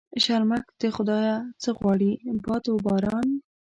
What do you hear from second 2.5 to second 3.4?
و باران.